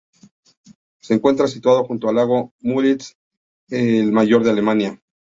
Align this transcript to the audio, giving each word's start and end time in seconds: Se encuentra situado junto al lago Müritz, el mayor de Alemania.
Se 0.99 1.13
encuentra 1.13 1.47
situado 1.47 1.83
junto 1.85 2.09
al 2.09 2.15
lago 2.15 2.53
Müritz, 2.61 3.17
el 3.69 4.11
mayor 4.11 4.43
de 4.43 4.49
Alemania. 4.49 4.99